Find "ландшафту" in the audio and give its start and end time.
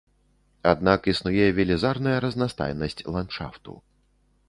3.19-3.81